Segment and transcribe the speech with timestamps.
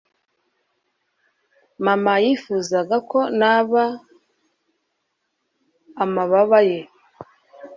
[1.85, 3.83] mama yifuzaga ko naba
[6.03, 6.79] amababa ye